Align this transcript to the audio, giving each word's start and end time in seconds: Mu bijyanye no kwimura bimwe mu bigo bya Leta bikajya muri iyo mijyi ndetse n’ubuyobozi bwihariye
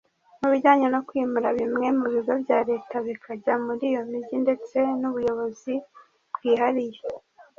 Mu 0.41 0.47
bijyanye 0.53 0.87
no 0.93 0.99
kwimura 1.07 1.49
bimwe 1.59 1.87
mu 1.99 2.07
bigo 2.13 2.33
bya 2.43 2.59
Leta 2.69 2.95
bikajya 3.05 3.53
muri 3.65 3.83
iyo 3.91 4.01
mijyi 4.09 4.35
ndetse 4.43 4.77
n’ubuyobozi 4.99 5.73
bwihariye 6.35 6.99